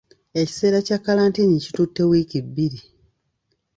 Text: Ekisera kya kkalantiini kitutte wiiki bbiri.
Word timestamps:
Ekisera 0.41 0.77
kya 0.87 0.97
kkalantiini 0.99 1.57
kitutte 1.65 2.01
wiiki 2.09 2.39
bbiri. 2.45 2.79